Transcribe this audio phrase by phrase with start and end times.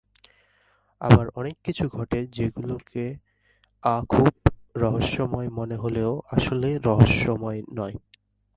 [1.01, 3.05] আবার অনেক কিছু ঘটে-যেগুলোকে
[3.83, 4.31] আ খুব
[4.75, 7.95] রহস্যময় মনে হলেও আসলে রহস্যময় নয়।